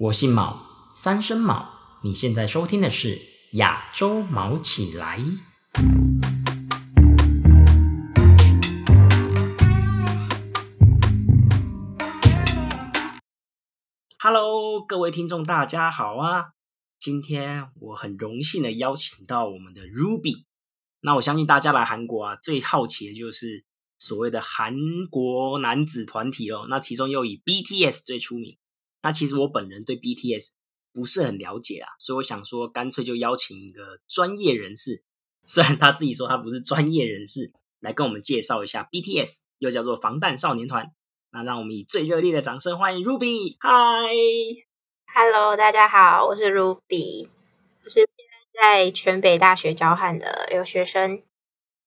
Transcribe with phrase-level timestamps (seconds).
[0.00, 0.62] 我姓毛，
[0.94, 1.70] 三声毛。
[2.04, 3.20] 你现在收听的是
[3.54, 5.18] 亚洲毛起来。
[14.20, 16.50] Hello，各位听众，大家好啊！
[17.00, 20.44] 今天我很荣幸的邀请到我们的 Ruby。
[21.00, 23.64] 那我相信大家来韩国啊，最好奇的就是
[23.98, 24.76] 所谓的韩
[25.10, 26.66] 国男子团体哦。
[26.70, 28.56] 那其中又以 BTS 最出名。
[29.00, 30.50] 那其实我本人对 BTS
[30.92, 35.04] 不是很了解啊，所以我想说，干脆就邀请一个专业人士，
[35.46, 40.92] 虽然他自己说他不是专业人士，来跟我们介绍一下 BTS，又叫做防弹少年团。
[41.30, 43.56] 那让我们以最热烈的掌声欢迎 Ruby。
[43.60, 47.28] Hi，Hello，大家好，我是 Ruby，
[47.84, 48.06] 我是现
[48.52, 51.22] 在在全北大学交换的留学生。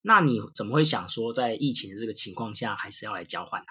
[0.03, 3.67] 那你怎么会想说，在疫情的这个情况下，还是要来交换呢？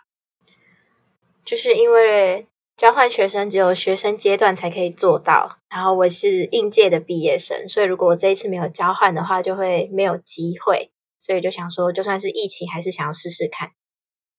[1.43, 2.49] 就是因为。
[2.81, 13.73] 交换学生只有学生阶段才可以做到，然后我是应届的毕业生，所以如果我这一次没有交换的话，就会没有机会，所以就想说，就算是疫情，还是想要试试看。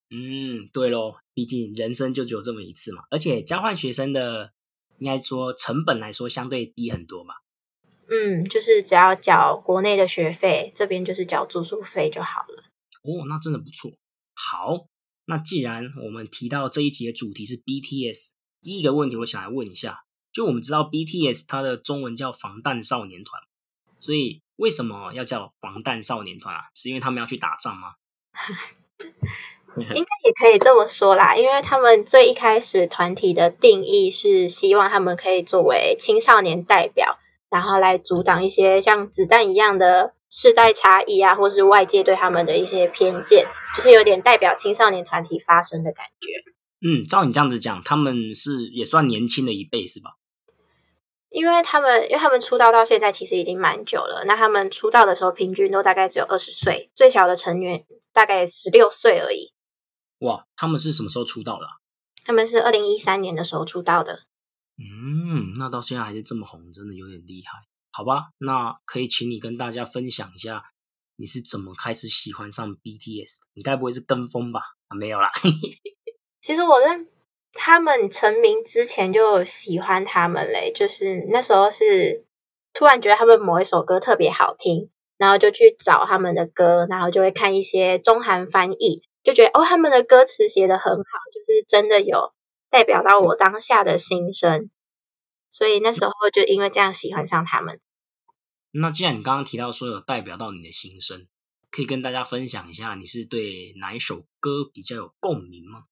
[0.09, 4.49] 嗯，对咯，毕竟人生就只有这么一次嘛，而且交换学生的
[4.97, 7.35] 应该说成本来说相对低很多嘛。
[8.09, 12.63] 嗯，就是只要缴国内的学费，这边就是缴住宿费就好了。
[13.03, 13.91] 哦，那真的不错。
[14.33, 14.87] 好。
[15.31, 23.41] 那既然我们提到这一集的主题是 BTS，第一个问题我想来问一下，就我们知道 BTS 它的中文叫防弹少年团，
[24.01, 26.63] 所以为什么要叫防弹少年团啊？
[26.75, 27.93] 是因为他们要去打仗吗？
[29.77, 37.17] 应该也可以这么说啦，因为他们最一开始团体的定义是希望他们可以作为青少年代表，
[37.49, 40.13] 然后来阻挡一些像子弹一样的。
[40.31, 46.29] 世代差异啊，或是外界对他们的一些偏见，就是有点代表青少年团体发声的感觉。
[46.79, 50.11] 嗯，照你这样子讲，他们是也算年轻的一辈是吧？
[51.29, 54.23] 因为他们，因为他们出道到现在其实已经蛮久了。
[54.25, 59.53] 那他们出道的时候，平均都大概只有二十岁，最小的成员大概十六岁而已。
[60.19, 61.67] 哇，他们是什么时候出道的？
[62.23, 64.23] 他们是二零一三年的时候出道的。
[64.77, 67.59] 嗯，那到现在还是这么红，真的有点厉害。
[67.91, 70.63] 好吧，那可以请你跟大家分享一下，
[71.17, 73.39] 你是怎么开始喜欢上 BTS？
[73.53, 74.61] 你该不会是跟风吧？
[74.87, 75.31] 啊，没有啦。
[76.41, 77.05] 其实我在
[77.53, 82.25] 他们成名之前就喜欢他们嘞，就是那时候是
[82.73, 91.03] 突然觉得他们某一首歌特别好听，然后就去找他们的歌，然后就会看一些中韩翻译，就觉得哦，他们的歌词写的很好，
[91.33, 92.33] 就是真的有
[92.69, 94.71] 代表到我当下的心声。
[95.51, 97.79] 所以那时候就因为这样喜欢上他们。
[98.71, 101.27] 那既然你刚刚提到说有代表到你的心声，
[101.69, 105.83] 可以跟大家分享一下，你是对哪一首歌比较有共鸣吗？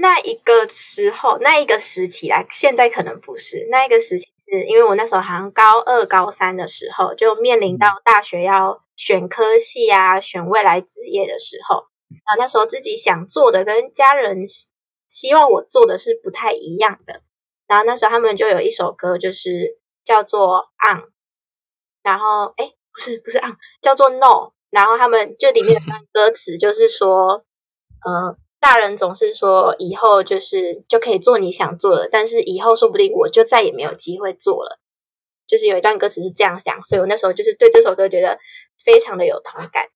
[0.00, 3.66] 那一个时候，那一个时期来，现在可能不是。
[3.68, 11.88] 那一个时期是因为我那时候好像高二、高三的时候，就面临到大学要选科系啊，选未来职业的时候，
[12.22, 14.44] 啊，那时候自己想做的跟家人
[15.08, 17.22] 希望我做的是不太一样的。
[17.68, 21.02] 然后那时候他们就有一首歌，就是叫做《On》，
[22.02, 24.50] 然后哎，不是不是《On》，叫做《No》。
[24.70, 27.44] 然后他们就里面有段歌词，就是说，
[28.04, 34.78] 呃，大人总是说以后就是就可以做你想做的，但是以后说不定我就再也没有机会做了。
[35.46, 38.38] 就是有一段歌词是这样想，所以我那时候就是对这首歌觉得
[38.84, 39.88] 非常的有同感。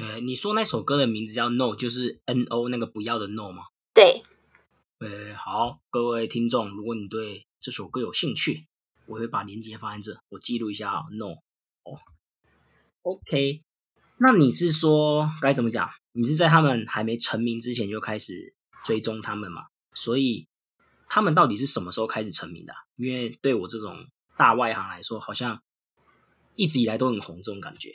[0.00, 3.62] 呃，你说那首歌的名字叫《No》，就是 N O 那个不要的 No 吗？
[3.94, 4.22] 对。
[4.98, 8.64] 呃，好，各位听众，如果你对这首歌有兴趣，
[9.04, 11.04] 我会把链接放在这，我记录一下哦。
[11.10, 11.32] No，
[11.82, 12.00] 哦
[13.02, 13.62] ，OK，
[14.16, 15.86] 那你是说该怎么讲？
[16.12, 19.66] 你是在他们还没成名之前就开始追踪他们嘛？
[19.92, 20.48] 所以
[21.10, 22.72] 他们到底是什么时候开始成名的？
[22.94, 24.06] 因为对我这种
[24.38, 25.62] 大外行来说，好像
[26.54, 27.94] 一直以来都很红，这种感觉。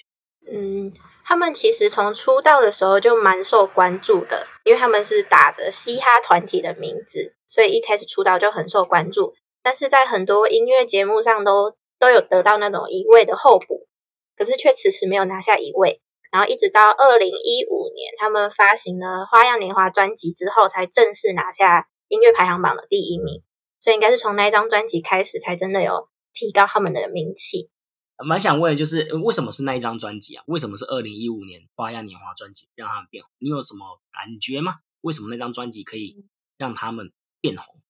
[0.54, 0.92] 嗯，
[1.24, 9.34] 他们其实从出道的时候就蛮受关注的，因为他们是打着嘻哈团体的名字，所以一开始出道就很受关注。
[9.64, 13.88] 但是在很多音乐节目上都都有得到那种一位的候补，
[14.36, 16.02] 可是却迟迟没有拿下一位。
[16.32, 23.44] 然后一直到二零一五年，他们发行了《花样年华》专辑之后，才正式拿下音乐排行榜的第一名。
[23.80, 27.70] 所以应该是从那一张专辑开始，才真的有提高他们的名气。
[28.24, 30.44] 蛮想问的就是，为什么是那一张专辑啊？
[30.48, 33.32] 为什么是二零一五年《花样年华》专辑让他们变红？
[33.40, 34.76] 你有什么感觉吗？
[35.02, 36.26] 为什么那张专辑可以
[36.58, 37.82] 让他们变红？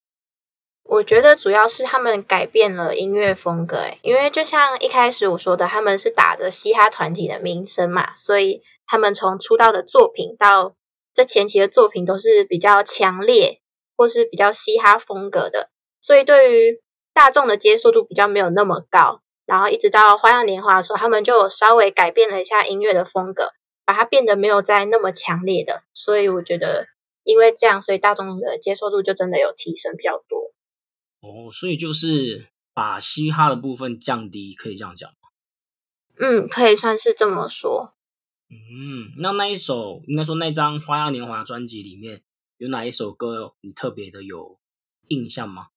[0.84, 10.76] 我觉得主要是他们改变了音乐风格，诶，因为就像一开始我说的，他们是打着嘻哈团体的名声嘛，所以他们从出道的作品到
[11.14, 13.62] 这前期的作品都是比较强烈
[13.96, 15.70] 或是比较嘻哈风格的。
[16.02, 16.82] 所以对于
[17.14, 19.21] 大众的接受度比较没有那么高。
[19.52, 23.52] 然后一直到《花样年华》的时候，他们就稍微改变了一下音乐的风格，
[23.84, 25.84] 把它变得没有再那么强烈的。
[25.94, 26.88] 所以我觉得，
[27.26, 30.54] 因为这样，所以大众的接受度就真的有提升比较多。
[31.20, 35.28] 哦，所以就是把嘻哈的部分降低，可以这样讲吗？
[36.18, 37.94] 嗯，可以算是这么说。
[38.48, 42.22] 嗯，那那一首应该说那张《花样年华》专辑里面
[42.56, 44.62] 有哪一首歌你特别的有
[45.10, 45.68] 印象吗？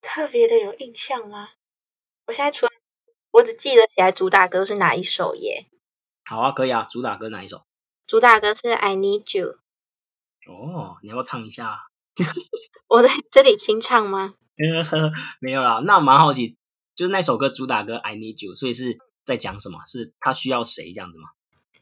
[0.00, 1.50] 特别的有印象吗？
[2.26, 2.72] 我现在除了
[3.30, 5.66] 我只记得起来主打歌是哪一首耶？
[6.24, 7.62] 好啊，可以啊，主打歌哪一首？
[8.06, 9.56] 主打歌是 I Need You。
[10.48, 11.78] 哦，你要不要唱一下？
[12.88, 14.34] 我在这里清唱吗？
[15.40, 16.56] 没有啦，那蛮好奇，
[16.94, 19.80] 就是那首歌主打歌 I Need You，所以是在讲什么？
[19.86, 21.30] 是他需要谁这样子吗？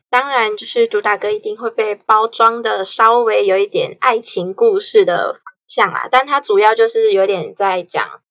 [0.08, 8.22] 当然，就是主打歌一定会被包装的稍微有一点爱情故事的方向啊，但它主要就是有点在讲。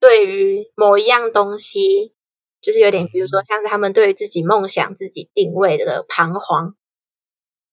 [0.00, 2.14] 对于某一样东西，
[2.60, 6.74] 就是有点，比如说像是他们对于自己梦想、自己定位的彷徨，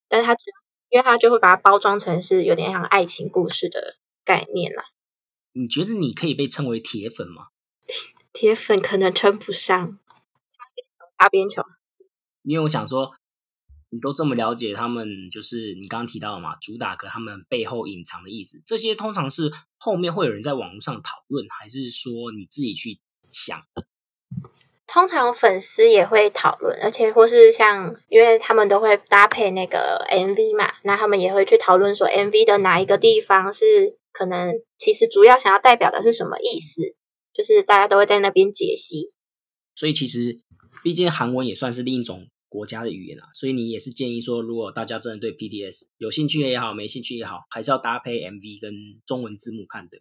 [0.08, 0.38] 但是他
[0.90, 4.84] 因为他就会把它包装成是有点像爱情故事的概念啦。
[5.54, 7.48] 你觉得你可以被称为铁粉吗？
[8.34, 9.98] 铁粉可能称不上，
[11.18, 11.64] 擦边球。
[12.44, 13.14] 因为我想说。
[13.90, 23.00] 你都这么了解他们，就是你刚刚提到的嘛，主打歌他们背后隐藏的意思，这些通常是后面会有人在网络上讨论，还是说你自己去
[23.32, 23.62] 想？
[24.86, 36.96] 通常粉丝也会讨论，而且或是像，因为他们都会搭配那个 MV 嘛，那他们也会去讨论说 MV 的哪一个地方是可能其实主要想要代表的是什么意思，
[37.34, 39.14] 就是大家都会在那边解析。
[39.76, 40.40] 所以其实，
[40.84, 42.28] 毕竟韩文也算是另一种。
[42.58, 48.74] 国家的语言啊，所以你也是建议说，如果大家真的对 PDS 有兴趣也好，没兴趣也好，还是要搭配 MV 跟
[49.06, 50.00] 中文字幕看的。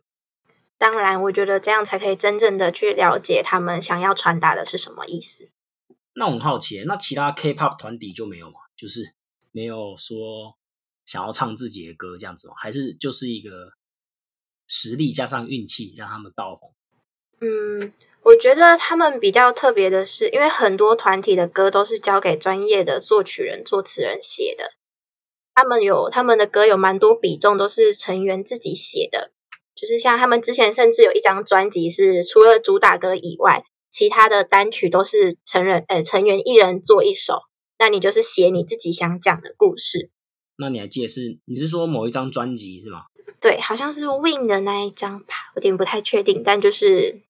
[0.79, 5.51] 当然，我觉得这样才可以真正的去了解他们想要传达的是什么意思。
[6.15, 8.57] 那我很好奇，那其他 K-pop 团体就没有吗？
[8.75, 9.15] 就是
[9.53, 10.57] 没有说
[11.05, 12.55] 想要唱自己的歌这样子吗？
[12.57, 13.73] 还是就是一个
[14.67, 16.75] 实力加上运气让他们爆红？
[17.41, 17.93] 嗯。
[18.23, 24.73] 我觉得他们比较特别的是，因为很多团体的歌都是交给专业的作曲人、作词人写的。
[25.55, 29.31] 他们有他们的歌有蛮多比重都是成员自己写的，
[29.77, 33.63] 就是像他们之前甚至有一张专辑是除了主打歌以外，
[33.93, 37.43] 其他的单曲都是成人呃成员一人做一首。
[37.79, 40.11] 那你就是写你自己想讲的故事。
[40.57, 43.05] 那你还记得是你是说某一张专辑是吗？
[43.41, 47.21] 对，好像是 Win 的那一张吧，有点不太确定，但就是。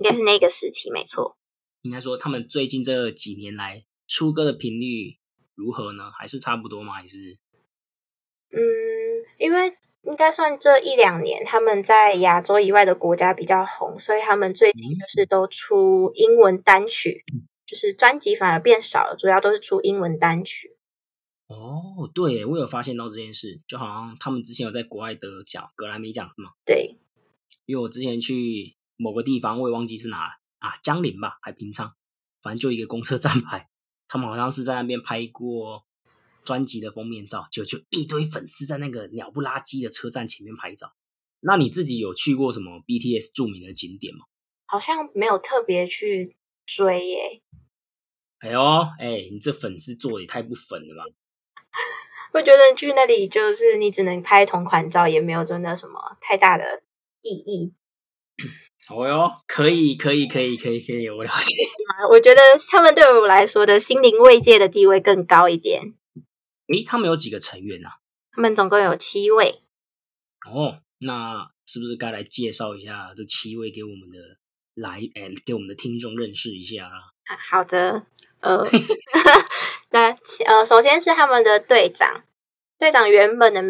[0.00, 1.36] 应该是那个时期，没错。
[1.82, 5.18] 应该说，他们最近这几年来出歌的频率
[5.54, 6.10] 如何呢？
[6.18, 6.94] 还是差不多吗？
[6.94, 7.38] 还是？
[8.50, 8.58] 嗯，
[9.38, 17.24] 因为应该算这一两年他们在亚洲以外的国家比较红，所以他们最近就是都出英文单曲，
[17.66, 20.76] 就是专辑反而变少了，主要都是出英文单曲。
[21.46, 26.50] 哦，对，我有发现到这件事，就好像他们之前有在国外得奖，格莱美奖是吗？
[26.64, 26.96] 对，
[27.66, 28.77] 因为我之前去。
[28.98, 31.94] 某个地方我也忘记是哪啊，江陵吧，还平昌，
[32.42, 33.70] 反正就一个公车站牌，
[34.08, 35.86] 他们好像是在那边拍过
[36.44, 40.92] 专辑的封面照，就就一堆粉丝在那个鸟不拉几的车站前面拍照。
[41.40, 44.26] 那你自己有去过什么 BTS 著名的景点吗？
[44.66, 46.36] 好像没有特别去
[46.66, 47.42] 追耶。
[48.40, 48.60] 哎呦，
[48.98, 51.14] 哎，你这粉丝做的也太不粉了吧？
[52.34, 56.82] 我觉得去那里就是你只能拍同款照，也没有真的什么太大的
[57.22, 57.74] 意义。
[58.90, 61.54] 哦哟，可以，可以，可以，可以，可以，我了解。
[62.10, 62.40] 我觉得
[62.70, 65.94] 他们对我来说的心灵慰藉的地位更高一点。
[66.72, 67.98] 诶，他们有几个成员啊？
[68.32, 69.60] 他们总共有七位。
[70.50, 74.18] 哦，那是不是该来介绍一下这七位给我们的
[74.74, 77.12] 来，诶，给我们的听众认识一下啊？
[77.50, 78.06] 好的，
[78.40, 78.64] 呃，
[79.90, 80.16] 那
[80.46, 82.22] 呃，首先是他们的队长，
[82.78, 83.62] 队长原本的。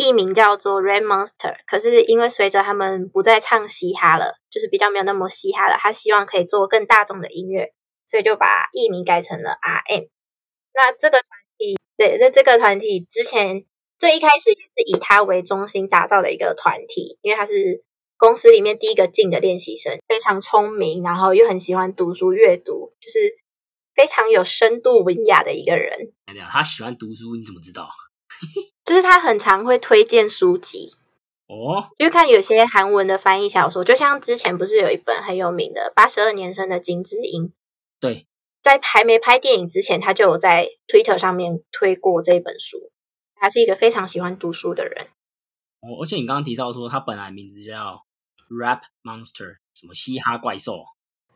[0.00, 7.74] 艺名叫做 Red Monster，可是因为随着他们不再唱嘻哈了，就是比较没有那么嘻哈了，他希望可以做更大众的音乐，
[8.06, 10.08] 所以就把艺名改成了 RM。
[10.72, 11.28] 那这个团
[11.58, 13.66] 体，对，那这个团体之前
[13.98, 17.84] 最一开始也是以他为中心打造的一个团体，因为他是
[18.16, 23.38] 公司里面第一个进的练习生，非常聪明，然后又很喜欢读书阅读，就是
[23.94, 26.14] 非常有深度文雅的一个人。
[26.50, 27.90] 他喜欢读书，你怎么知道？
[28.90, 30.96] 就是他很常会推荐书籍
[31.46, 37.44] 哦，因为看有些韩文的翻译小说，就像之前不是有一本很有名的《八十二年生的金智英》？
[38.00, 38.26] 对，
[38.60, 42.90] 在还没拍电影之前，他就有在 Twitter 上面推过这本书。
[43.36, 45.06] 他是一个非常喜欢读书的人。
[45.82, 48.04] 哦，而且你刚刚提到说他本来名字叫
[48.48, 50.84] Rap Monster，什么嘻哈怪兽，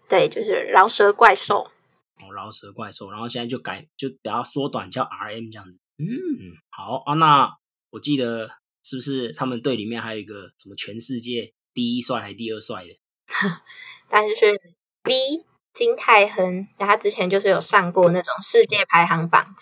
[0.09, 1.71] 对，就是饶舌怪兽。
[2.21, 5.79] 哦，饶舌怪兽，然后现在就改就比较缩短叫 RM 这样子。
[5.99, 6.07] 嗯，
[6.71, 7.57] 好啊，那
[7.91, 8.49] 我记得
[8.83, 12.99] 是不是他们队里面还有一个什么全世界第一帅还是第二帅的？
[14.09, 14.61] 但是是
[15.03, 15.13] B
[15.73, 19.55] 金泰亨，然后他之前就是有上过那种世界排行榜。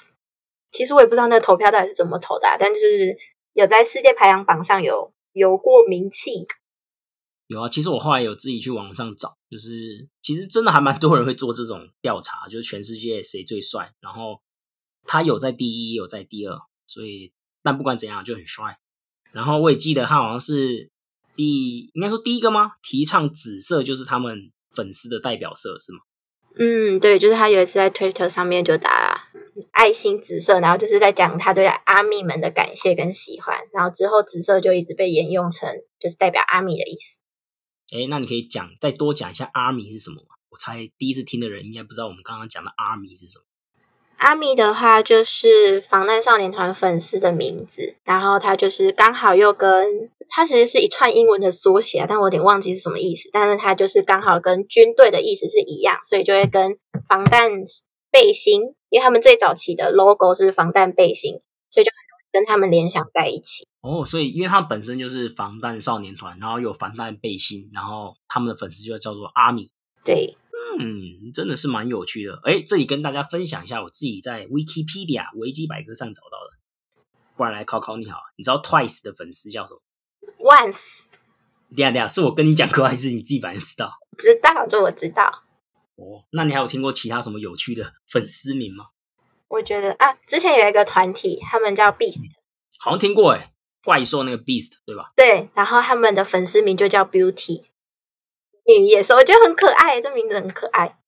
[0.68, 3.18] 其实我也不知道那个投票到底是怎么投的、啊，但就是
[3.52, 6.30] 有在世界排行榜上有有过名气。
[7.46, 14.40] 有啊，其实我后来有自己去网上找，就是其实真的还蛮多人会做这种调查，就是全世界谁最帅，然后
[15.04, 17.32] 他有在第一，也有在第二，所以
[17.62, 18.78] 但不管怎样就很帅。
[19.32, 20.90] 然后我也记得他好像是
[21.36, 22.72] 第，应该说第一个吗？
[22.82, 26.00] 提倡紫色就是他们粉丝的代表色是吗？
[26.58, 29.28] 嗯，对，就是他有一次在 Twitter 上面就打
[29.70, 37.20] 爱心紫色，然后就是在讲他对阿米们的感谢跟喜欢，然后之后紫色就一直被沿用成就是代表阿米的意思。
[37.90, 40.36] 哎，那你可以讲再多讲一下 Army 是什么吗？
[40.50, 43.44] 我猜第一次听的人应该不知道我们刚刚讲的 Army 是什么。
[44.22, 57.50] 阿米的话就是防弹少年团粉丝的名字，然后他就是刚好又跟他其实是一串英文的缩写，但我有点忘记是什么意思，但是他就是刚好跟军队的意思是一样，所以就会跟防弹
[58.12, 63.66] 背心，因为他们最早期的 logo 是防弹背心，所以就很容易跟他们联想在一起。
[63.80, 69.72] 哦，所以因为他们本身就是防弹少年团，然后有防弹背心，然后他们的粉丝就叫做阿米。
[70.04, 70.36] 对，
[70.82, 72.40] 嗯，真的是蛮有趣的。
[72.44, 76.58] 哎，这里跟大家分享一下我自己在 Wikipedia 维基百科上找到的，
[77.36, 79.80] 不然来考考你好，你知道 Twice 的粉丝叫什么
[80.38, 81.04] Once
[81.74, 83.92] 对呀对呀，是我跟你讲过，还是你自己本身知道？
[84.18, 85.42] 知道，这我知道。
[85.96, 88.86] 哦，那你还有听过其他什么有趣的粉丝名吗？
[89.48, 92.24] 我觉得啊，之前有一个团体，他们叫 Beast，
[92.78, 93.52] 好像听过哎，
[93.84, 95.12] 怪兽那个 Beast 对吧？
[95.16, 97.64] 对，然后他们的粉丝名就叫 Beauty，
[98.64, 100.98] 女野兽，我觉得很可爱，这名字很可爱。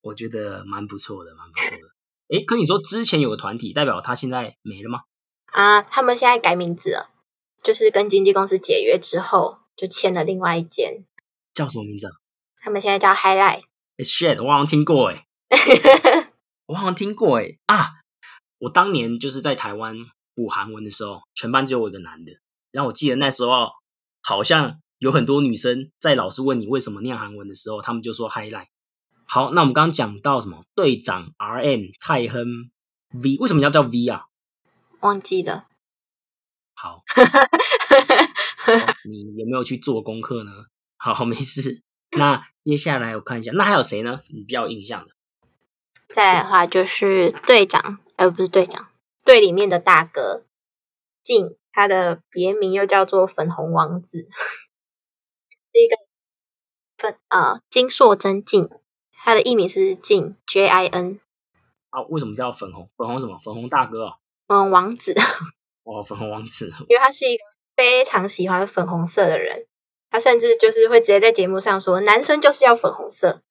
[0.00, 1.94] 我觉得蛮不错的，蛮不错的。
[2.36, 5.02] 哎，可你说之前有个团体，代表他现在没了吗？
[5.46, 7.10] 啊，他们现在改名字了，
[7.62, 11.04] 就是跟经纪公司解约之后，就签了另外一间，
[11.52, 12.12] 叫什么名字啊？
[12.58, 13.62] 他们现在叫 Highlight。
[13.98, 15.26] 哎，shit，我好像听过哎，
[16.66, 18.00] 我好像听过哎啊！
[18.58, 19.96] 我当年就是在台湾
[20.34, 22.32] 补韩文的时候，全班只有我一个男的。
[22.72, 23.70] 然后我记得那时候
[24.22, 28.68] 好像有很多女生在老师问你为什么念韩文的时候，他们就说 highlight。
[29.26, 32.70] 好，那我们刚刚讲到什么队长 R M 泰亨
[33.12, 34.26] V，为什么要叫 V 啊？
[35.00, 35.66] 忘记了。
[36.74, 38.72] 好， 好
[39.04, 40.52] 你有没有去做功课呢？
[40.96, 41.82] 好，没事。
[42.10, 44.20] 那接下来我看一下，那还有谁呢？
[44.28, 45.14] 你比较有印象的？
[46.08, 48.88] 再来的话就是队长，而不是队长，
[49.24, 50.46] 队里面的大哥
[51.22, 54.28] 静，他的别名又叫做粉红王子，
[55.72, 55.96] 是一个
[56.96, 58.70] 粉呃金硕珍静，
[59.12, 61.20] 他的艺名是静 J I N
[61.90, 62.90] 啊，为什么叫粉红？
[62.96, 63.38] 粉红什么？
[63.38, 64.18] 粉红大哥哦。
[64.46, 65.14] 粉红王子，
[65.84, 66.72] 哦，粉红王子。
[66.88, 67.42] 因为他是一个
[67.74, 69.66] 非常喜欢粉红色的人，
[70.10, 73.42] 他甚至就是会直接在节目上说，男生就是要粉红色。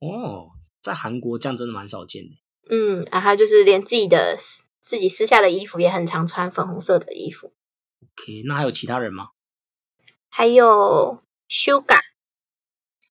[0.00, 0.50] 哦，
[0.82, 2.30] 在韩国这样真的蛮少见的。
[2.70, 4.36] 嗯，然后就是连自己的
[4.80, 7.52] 自己私下的衣服也很常穿粉红色的衣服。
[8.02, 9.28] OK，那还有其他人吗？
[10.30, 11.98] 还有 Suga，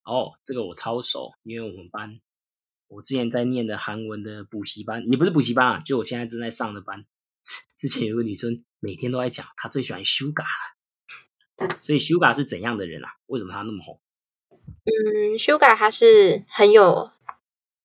[0.03, 2.19] 哦，这个我超熟，因为我们班
[2.87, 7.05] 我之前在念的韩文的补习班，你不是补习班啊，就我现在正在上的班。
[7.77, 11.67] 之前有个女生每天都在讲，她最喜欢 Suga 了。
[11.81, 13.09] 所以 Suga 是怎样的人啊？
[13.27, 14.01] 为什么她那么红？
[14.85, 17.11] 嗯，Suga 他是很有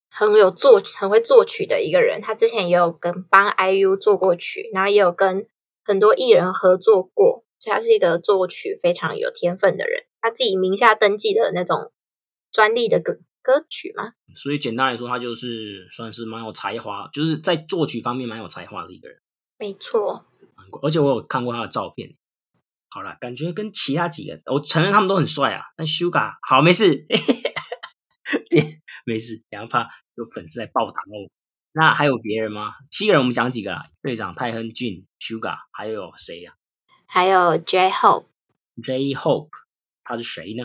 [0.09, 5.49] 很有作很会作曲的一个人，他之前也有跟帮 IU 做过曲，然后也有跟
[5.83, 10.05] 很多艺人合作过，他是一个作曲非常有天分的人。
[10.21, 11.93] 他自己名下登记的那种
[12.51, 19.19] 专利的歌歌曲嘛，所以简单来说，他就是算是蛮有才华，就是在作曲方面蛮有才华的一个人。
[19.59, 20.25] 没错，
[20.83, 22.09] 而且我有看过他的照片。
[22.89, 25.63] 好啦，感觉跟其他几个，我承认他们都很帅啊。
[25.77, 27.07] 但 Suga 好没事，
[29.05, 31.29] 没事， 两怕有粉丝来暴打我。
[31.73, 32.73] 那还有别人吗？
[32.91, 33.85] 七个人，我们讲几个啦？
[34.01, 36.55] 队长泰亨俊、Suga，还有谁呀、
[37.15, 39.51] 还有 J Hope，J Hope，
[40.03, 40.65] 他是谁呢？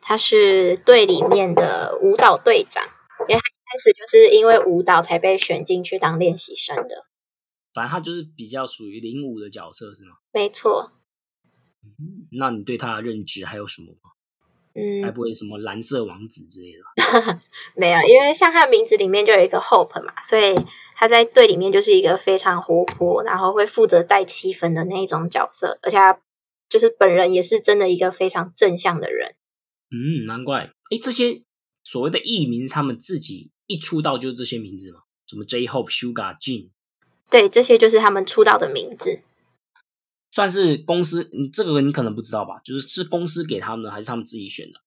[0.00, 2.82] 他是队里面的舞蹈队长，
[3.28, 7.06] 因为他一开始就是因为舞蹈才被选进去当练习生的。
[7.72, 10.16] 反正他就是比较属于领舞的角色，是吗？
[10.32, 10.90] 没错，
[11.84, 14.10] 嗯，那你对他的认知还有什么吗？
[15.02, 17.40] 还嗯，不会什么蓝色王子之类的吧？
[17.76, 20.56] 没有，因为像他的名字里面就有一个 Hope 嘛，所以
[20.96, 26.20] 他在队里面就是一个非常活泼，然后会负责带气氛的那一种角色，而且他
[26.68, 29.36] 就是本人也是真的一个非常正向的人。
[29.90, 30.70] 嗯，难怪。
[30.90, 31.42] 哎，这些
[31.84, 35.00] 所谓的艺名，他们自己一出道就是这些名字嘛？
[35.26, 36.70] 什么 J Hope、Sugar、Jin，
[37.30, 39.22] 对，这些就是他们出道的名字。
[40.34, 42.58] 算是公司，你这个你可能不知道吧？
[42.64, 44.80] 就是是公司给他们的，还是他们自己选的？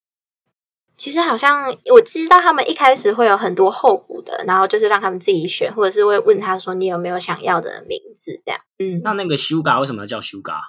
[0.97, 8.59] 其实好像我知道他们一开始会有很多候补的，然后就是让他们自己选，或者是会问他说你有没有想要的名字这样。
[8.79, 10.59] 嗯，那那个 Sugar 为什么要叫 Sugar？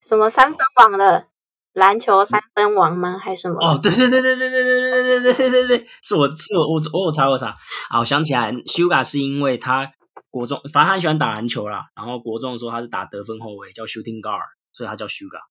[0.00, 1.26] 什么三分网的
[1.72, 3.18] 篮球三分王吗？
[3.18, 3.56] 还是什么？
[3.60, 7.52] 哦，对对对对对对对对对对对对对，是我是我我我我查我查
[7.88, 9.90] 啊，我想起来，Sugar 是因为他
[10.34, 14.40] 国中，反正他很喜欢打篮球啦，然后国中的时候他是打得分后卫，叫 Shooting Guard，
[14.72, 15.42] 所以他叫 Sugar。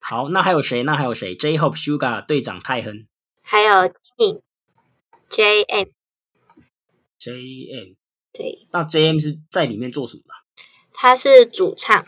[0.00, 0.82] 好，那还有谁？
[0.82, 3.06] 那还有谁？J Hope、Sugar 队长泰亨，
[3.42, 4.42] 还有 Jimmy、
[5.30, 5.88] JM、
[7.18, 7.96] JM。
[8.34, 10.34] 对，那 JM 是在里面做什么的？
[10.92, 12.04] 他是主唱，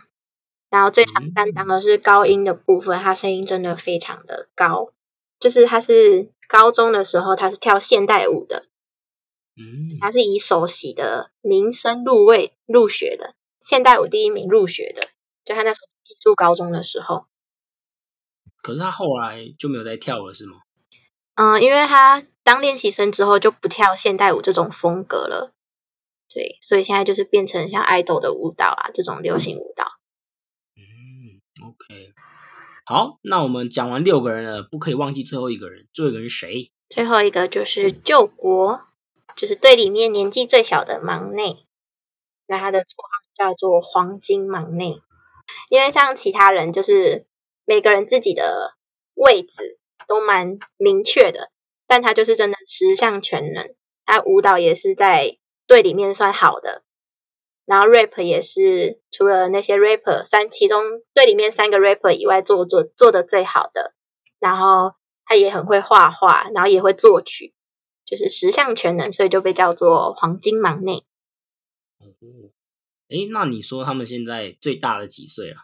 [0.69, 4.93] 然后最常担当的是高音的部分，他声音真的非常的高。
[5.41, 8.67] 就是他是高中的时候，他是跳现代舞的，
[9.57, 15.09] 嗯，他是以首席的名声入位入学的，现代舞第一名入学的。
[15.45, 15.89] 就他那时候
[16.21, 17.27] 住高中的时候，
[18.63, 20.57] 可是他后来就没有再跳了，是吗？
[21.35, 25.53] 嗯，因为他当练习生之后就不跳现代舞这种风格了，
[26.33, 29.85] 对，所以现在就是变成像爱豆的舞蹈啊这种流行舞蹈。
[30.77, 32.13] 嗯，OK。
[32.87, 35.87] 好，那我们讲完六个人了，不可以忘记最后一个人。
[35.93, 36.73] 最后一个人是谁？
[36.89, 38.83] 最后一个就是救国，
[39.37, 41.67] 就是队里面年纪最小的忙内，
[42.47, 45.01] 那他的绰号叫做黄金忙内。
[45.69, 47.27] 因为像其他人，就是
[47.65, 48.75] 每个人自己的
[49.15, 51.51] 位置都蛮明确的，
[51.87, 53.75] 但他就是真的十项全能。
[54.07, 56.83] 他舞蹈也是在队里面算好的，
[57.65, 60.83] 然后 rap 也是除了那些 rapper 三，其中
[61.15, 63.95] 队里面三个 rapper 以外做做做的最好的。
[64.39, 64.93] 然后
[65.25, 67.54] 他也很会画画，然后也会作曲，
[68.05, 71.05] 就是十项全能，所以就被叫做黄金忙内。
[71.99, 72.07] 哦，
[73.09, 75.57] 诶，那你说他们现在最大的几岁了？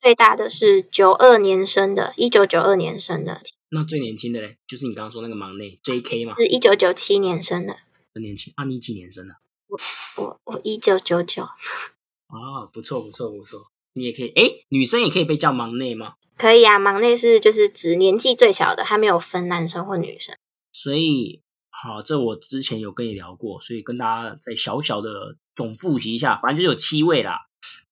[0.00, 6.24] 最大的是九二年生的，一九九二年生的，那最年轻的嘞，就是你刚刚说那个忙内 J.K.
[6.24, 7.76] 嘛，是一九九七年生的。
[8.14, 8.52] 很年轻。
[8.56, 9.34] 啊，你几年生的？
[9.68, 9.78] 我
[10.16, 13.70] 我我一九九九，啊，不错不错不错。
[13.92, 16.14] 你也可以，诶，女生也可以被叫忙内吗？
[16.36, 16.78] 可以啊。
[16.78, 20.36] 忙内是就是指年纪最小的，他没有分男生或女生。
[20.72, 21.42] 所以，
[21.82, 27.40] 好，这我之前有跟你聊过，所以跟大家再小小的总复习一下，反正就是有七位啦。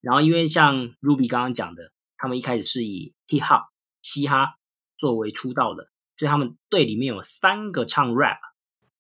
[0.02, 3.68] 然后，因为像 Ruby 刚刚讲的，他们一开始是以 hip hop
[4.02, 4.56] 嘻哈
[4.98, 8.36] 作为出道的，所以他们队里面有三个唱 rap，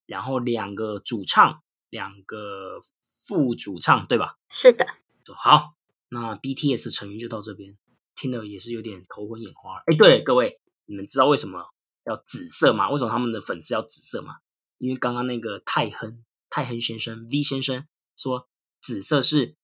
[0.06, 4.38] 然后两个主唱，两个副主唱，对吧？
[4.48, 4.86] 是的，
[5.36, 5.74] 好，
[6.08, 7.76] 那 BTS 成员就到这边，
[8.16, 9.82] 听的也是有点头昏眼花。
[9.84, 11.74] 哎，对了，各位，你们知道为什么
[12.06, 12.90] 要紫色吗？
[12.90, 14.36] 为什么他们的粉丝要紫色吗？
[14.78, 17.86] 因为刚刚那个泰亨泰亨先生 V 先生
[18.16, 18.48] 说，
[18.80, 19.56] 紫色是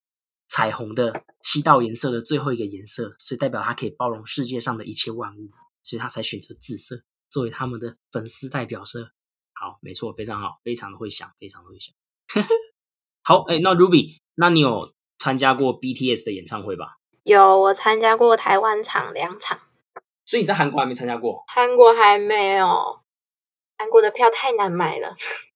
[0.46, 5.50] 彩虹的七道颜色的最后一个颜色，所以代表它可以包容世界上的一切万物，
[5.82, 9.12] 所以他才选择紫色作为他们的粉丝代表色。
[9.52, 11.94] 好，没错，非常好，非常的会想，非常的会想。
[13.22, 16.98] 好，哎，那 Ruby，那你有参加过 BTS 的演唱会吧？
[17.22, 19.60] 有我参加过台湾场两场，
[20.26, 21.42] 所以你在韩国还没参加过？
[21.46, 23.00] 韩国还没有，
[23.76, 25.14] 韩国的票太难买了，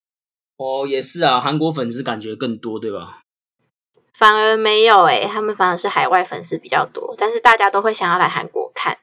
[0.57, 3.23] 哦，也是啊，韩国粉丝感觉更多，对吧？
[4.13, 8.99] 反而没有诶、他们反而是海外粉丝比较多，但是大家都会想要来韩国看，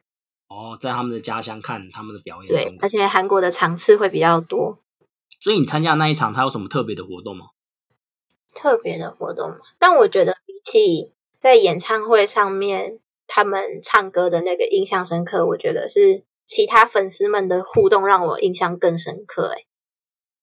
[0.50, 4.80] 哦，在他们的家乡看他们的表演，对，而且韩国的场次会比较多，
[5.40, 7.46] 所以你参加的那一场，它有什么特别的活动吗？
[8.54, 9.58] 特别的活动嘛。
[9.80, 19.66] 但我觉得比起在演唱会上面他们唱歌的那个印象深刻，我觉得是其他粉丝们的互动让我印象更深刻诶、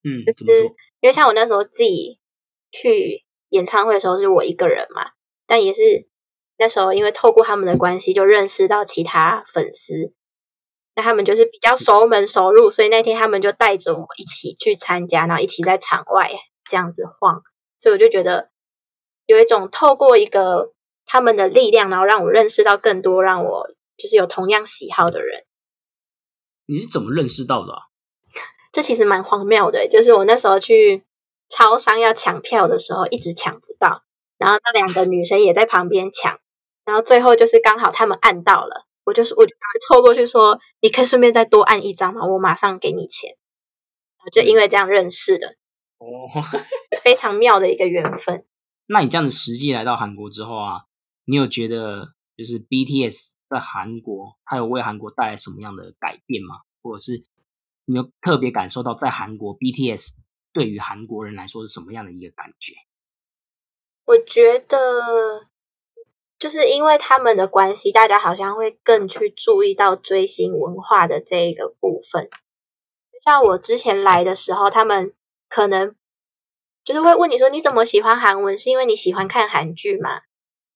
[0.02, 0.64] 嗯，就是？
[1.00, 2.20] 因为像我那时候自己
[2.70, 5.10] 去演唱会的时候是我一个人嘛，
[5.46, 6.08] 但也是
[6.58, 10.12] 那时候因为透过他们的关系就认识到其他粉丝，
[10.94, 16.30] 那他们就是比较熟门熟路，所以那天他们就带着我一起去参加，然后一起在场外
[16.64, 17.42] 这样子晃，
[17.78, 18.50] 所以我就觉得
[19.26, 20.72] 有一种透过一个
[21.04, 25.44] 他们的力量，然后让我认识到更多让我就是有同样喜好的人。
[26.72, 27.82] 你是怎么认识到的、啊？
[28.72, 31.02] 这其实蛮荒谬的，就是我那时候去
[31.48, 34.02] 超商要抢票的时候，一直抢不到，
[34.38, 36.40] 然后那两个女生也在旁边抢，
[36.84, 42.26] 然后最后就是刚好他们按到了，我就是我就赶快凑过去说，你可以顺便再多按一张吗？
[42.26, 43.36] 我马上给你钱。
[44.30, 45.48] 就因为这样认识的，
[45.98, 46.06] 哦，
[47.02, 48.46] 非常妙的一个缘分。
[48.86, 50.82] 那你这样子实际来到韩国之后啊，
[51.24, 56.62] 你有觉得就是 BTS 在韩国，它有为韩国带来什么样的改变吗？
[56.82, 57.24] 或者是
[57.84, 60.14] 你有特别感受到在韩国 BTS
[60.52, 62.74] 对于韩国人来说是什么样的一个感觉？
[64.04, 65.46] 我觉得
[66.38, 72.28] 就是因为他们的关系，大家好像会更去注意到追星文化的这一个部分。
[73.24, 75.14] 像我之前来的时候，他们
[75.48, 75.94] 可能
[76.82, 80.22] 就是会问你说你怎么喜欢韩文，是因为你喜欢看韩剧吗？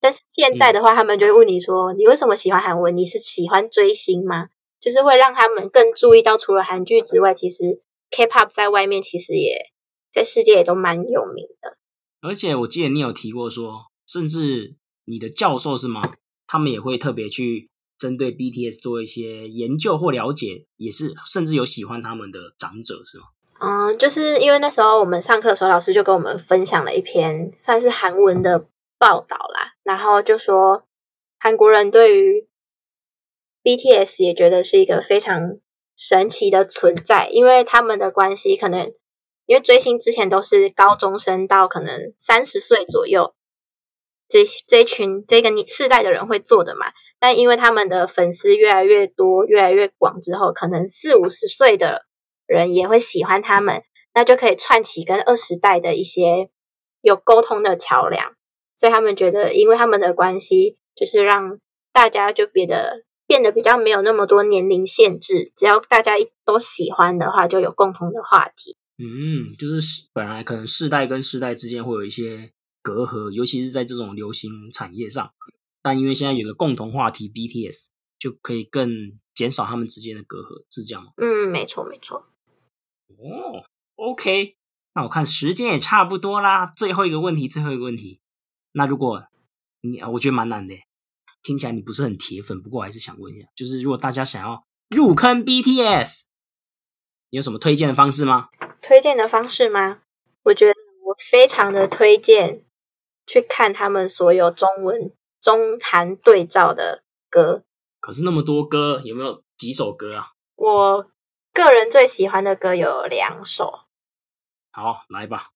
[0.01, 2.97] 但是现在的话，他们就会问你说你为什么喜欢韩文？
[2.97, 4.49] 你是喜欢追星吗？
[4.81, 7.81] 就是会让他们更注意到，除了韩剧之外，其实
[8.11, 9.73] K-pop 在外面其实也
[10.13, 11.77] 在世界也都蛮有名的。
[12.21, 16.03] 而且我记得你有提过说，甚至你的教授是吗？
[16.47, 23.25] 他们也会特别去针对 BTS 做一些研究或了解，也是甚至有喜欢他们的长者是吗？
[23.59, 28.67] 嗯，就是因为那时候我们上课的时候，老师就跟我们分享了一篇算是韩文的
[28.99, 30.87] 报道啦，然后就说
[31.39, 32.49] 韩国人对于
[33.63, 35.59] BTS 也觉得是一个非常
[35.97, 38.93] 神奇的存在，因为他们的关系可能。
[39.49, 43.37] 因为追星之前都是高中生到可能三十岁左右，
[44.29, 46.93] 这这群这个你世代的人会做的嘛。
[47.21, 52.07] 但因为他们的粉丝越来越多、越来越广之后，可能四五十岁的
[52.45, 56.51] 人也会喜欢他们，那就可以串起跟二十代的一些
[57.01, 58.35] 有沟通的桥梁。
[58.77, 61.59] 所以他们觉得，因为他们的关系，就是让
[61.93, 66.12] 大家就变得变得比较没有那么多年龄限制，只要大家
[66.45, 68.77] 都喜欢的话，就有共同的话题。
[68.99, 75.33] 嗯，就是本来可能世代跟世代之间会有一些隔阂，尤其是在这种流行产业上。
[75.83, 77.87] 但因为现在有了共同话题 BTS，
[78.19, 78.91] 就可以更
[79.35, 81.12] 减少他们之间的隔阂，是这样吗？
[81.17, 82.27] 嗯，没错，没错。
[83.09, 84.57] 哦，OK，
[84.95, 86.73] 那我看时间也差不多啦。
[86.77, 88.21] 最后一个问题，最后一个问题。
[88.79, 89.27] 那如果
[89.81, 90.75] 你，我觉得蛮难的，
[91.43, 96.25] 听起来你不是很铁粉，不过我还是想问一下，就是如果大家想要入坑 BTS
[97.31, 97.39] 你。
[97.39, 98.51] 有什么推荐的方式吗？
[98.83, 100.03] 推荐的方式吗？
[100.43, 100.75] 我觉得
[101.07, 102.67] 我非常的推荐
[103.27, 105.11] 去看他们所有中文
[105.41, 107.65] 中韩对照的歌。
[107.99, 110.33] 可是那么多歌，有没有几首歌啊？
[110.55, 111.11] 我
[111.55, 113.87] 个人最喜欢的歌有两首。
[114.71, 115.49] 好，来吧。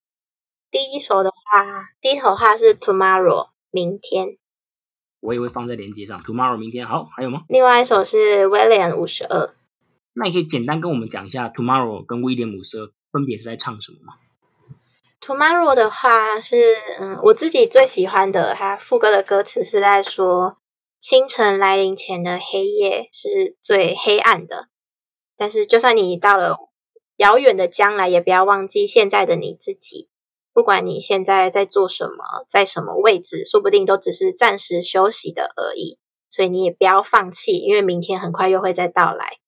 [0.70, 4.38] 第一首的话，第一首话是 Tomorrow，明天。
[5.18, 6.22] 我也会放在链接上。
[6.22, 6.86] Tomorrow，明天。
[6.86, 7.42] 好，还有吗？
[7.48, 9.54] 另外一首是 William 五十二。
[10.12, 14.14] 那你可以简单跟我们讲一下《Tomorrow》跟威廉姆斯分别是在唱什么吗？
[15.26, 20.58] 《Tomorrow》的话是，嗯，我自己最喜欢的，它副歌的歌词是在说，
[21.00, 24.68] 清晨来临前的黑夜是最黑暗的，
[25.36, 26.56] 但是就算你到了
[27.16, 30.08] 遥远的将来，也不要忘记现在的你自己。
[30.52, 35.98] 不管你现在在做什么，在什么位置，说不定都只是暂时休息的而已。
[36.28, 39.38] 所以你也不要放弃，因为明天很快又会再到来。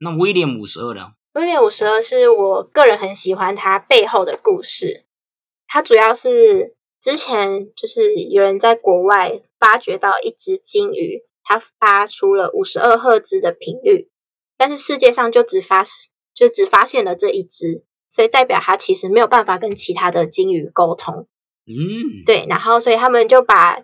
[0.00, 1.12] 那威廉五十二呢？
[1.34, 5.04] 威廉五十二是我个人很喜欢他背后的故事。
[5.66, 14.10] 他主要是之前就是有人在国外发掘到一只金鱼，它发出了五十二赫兹的频率，
[14.56, 15.82] 但是世界上就只发
[16.34, 21.26] 就只发现了这一只，所以代表它其实没有办法跟其他的金鱼沟通。
[21.66, 23.82] 嗯，对，然后所以他们就把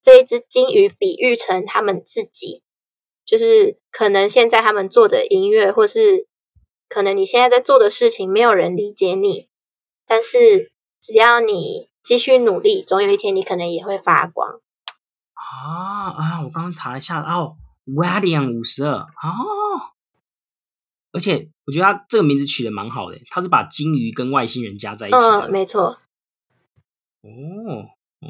[0.00, 2.62] 这一只金鱼比喻成他们自己。
[3.26, 6.26] 就是可能现在他们做的音乐，或是
[6.88, 9.50] 可能你现在在做的事情，没有人理解你，
[10.06, 14.60] 但是只要你继续努力，总有一天你可能也会发光。
[15.34, 16.40] 啊啊！
[16.42, 19.04] 我刚刚查了一下，哦，William 五十二哦，
[21.18, 25.48] 而且我觉得他这个名字取得蛮好的，他是把金鱼跟外星人加在一起的。
[25.48, 25.98] 嗯，没错。
[27.22, 27.28] 哦
[28.20, 28.28] 哦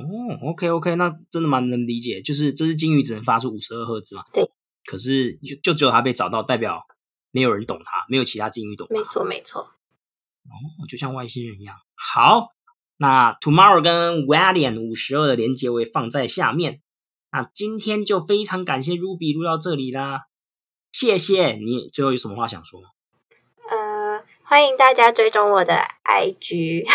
[0.49, 4.25] ，OK OK，那真的蛮能理解，就是这只金鱼只能发出五十二赫兹嘛？
[4.33, 4.51] 对。
[4.87, 6.87] 可是就就只有它被找到，代表
[7.31, 8.87] 没有人懂它，没有其他金鱼懂。
[8.89, 9.61] 没错，没错。
[9.61, 11.77] 哦，就像外星人一样。
[11.95, 12.55] 好，
[12.97, 16.81] 那 Tomorrow 跟 William 五十二的连接我也放在下面。
[17.31, 20.28] 那今天就非常感谢 Ruby 录到这里啦，
[21.01, 21.91] 谢谢你。
[21.93, 22.89] 最后有什么话想说吗？
[23.71, 26.89] 呃，欢迎大家追踪我的 IG。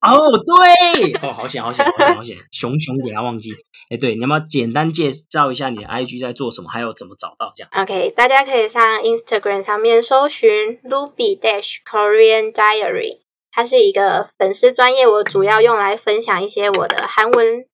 [0.00, 3.52] 哦，对，哦，好险，好险，好险，好险，熊熊给他忘记。
[3.90, 13.20] 哎，对，你要不要简单介绍一下你的 IG 在做什么，还有怎么找到这样？OK，大家可以上 Instagram 上面搜寻 Ruby Dash Korean Diary，
[13.52, 17.68] 它是一个粉丝专业，我主要用来分享一些我的韩文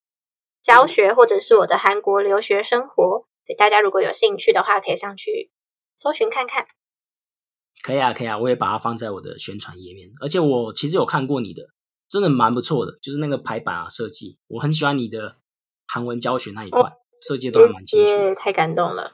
[0.61, 3.25] 教学或者是我的韩国留学生活。
[3.47, 5.51] 所以大家如果有兴趣的话，可以上去
[6.01, 6.67] 搜寻看看。
[7.83, 10.11] 可以啊，可以啊，我也把它放在我的宣传页面。
[10.21, 11.69] 而且我其实有看过你的。
[12.09, 15.37] 真的蛮不错的，就是那个排版啊设计，我很喜欢你的
[15.87, 16.83] 韩文教学那一块，
[17.23, 19.13] 设计都还蛮清楚，耶，太感动了。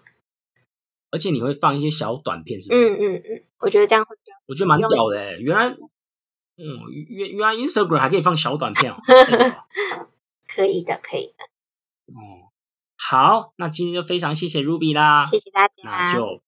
[1.10, 2.88] 而且你会放一些小短片，是不是？
[2.88, 6.64] 嗯嗯嗯，我觉得这样会比较我觉得蛮屌的欸，原来，嗯，
[7.10, 8.96] 原原来 Instagram 还可以放小短片 哦。
[10.48, 11.44] 可以的，可以的。
[12.14, 12.48] 哦，
[12.96, 16.40] 好，那今天就非常谢谢 Ruby 啦，谢谢大家，那就，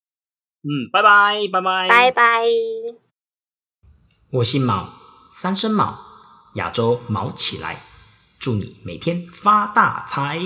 [0.63, 2.43] 嗯，拜拜，拜拜，拜拜。
[4.31, 4.89] 我姓毛，
[5.33, 5.99] 三声毛，
[6.55, 7.81] 亚洲毛起来，
[8.39, 10.39] 祝你每天发大财。